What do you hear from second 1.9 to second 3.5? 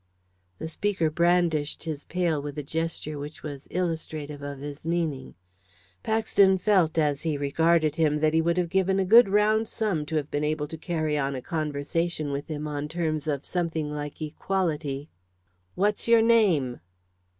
pail with a gesture which